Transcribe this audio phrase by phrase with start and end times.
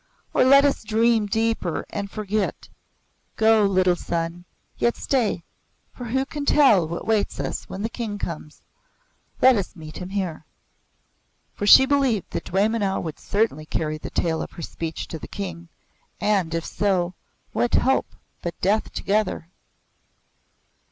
[0.33, 2.67] Or let us dream deeper and forget.
[3.35, 4.45] Go, little son,
[4.79, 5.43] yet stay
[5.93, 8.63] for who can tell what waits us when the King comes.
[9.43, 10.43] Let us meet him here."
[11.53, 15.27] For she believed that Dwaymenau would certainly carry the tale of her speech to the
[15.27, 15.67] King,
[16.19, 17.13] and, if so,
[17.51, 19.49] what hope but death together?